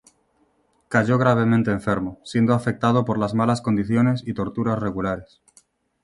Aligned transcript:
Cayó 0.87 1.19
gravemente 1.19 1.69
enfermo, 1.69 2.19
siendo 2.23 2.55
afectado 2.55 3.05
por 3.05 3.19
las 3.19 3.35
malas 3.35 3.61
condiciones 3.61 4.23
y 4.25 4.33
torturas 4.33 4.79
regulares. 4.79 5.43